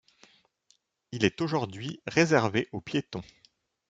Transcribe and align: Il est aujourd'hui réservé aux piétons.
Il 1.11 1.23
est 1.25 1.41
aujourd'hui 1.41 2.01
réservé 2.07 2.67
aux 2.71 2.81
piétons. 2.81 3.21